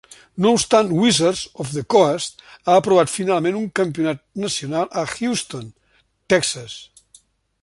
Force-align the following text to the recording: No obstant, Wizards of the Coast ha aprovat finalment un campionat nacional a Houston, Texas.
No 0.43 0.51
obstant, 0.59 0.87
Wizards 1.01 1.43
of 1.63 1.73
the 1.75 1.83
Coast 1.95 2.41
ha 2.55 2.79
aprovat 2.81 3.13
finalment 3.17 3.61
un 3.61 3.69
campionat 3.83 4.25
nacional 4.47 4.91
a 5.03 5.07
Houston, 5.15 5.73
Texas. 6.37 6.81